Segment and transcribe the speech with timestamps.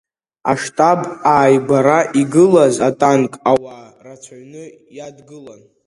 [0.51, 0.99] Аштаб
[1.31, 4.63] ааигәара игылаз атанк ауаа рацәаҩны
[4.97, 5.61] иадгылан.